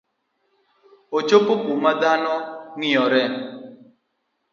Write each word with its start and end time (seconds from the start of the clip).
Ochopo 1.17 1.53
kuma 1.63 1.91
dhano 2.01 2.35
ng'iyore 2.77 3.23